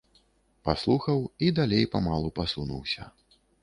Паслухаў 0.69 1.21
і 1.45 1.53
далей 1.61 1.85
памалу 1.95 2.35
пасунуўся. 2.43 3.01